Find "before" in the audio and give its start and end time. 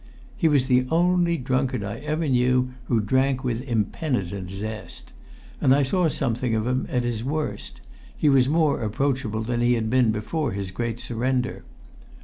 10.11-10.53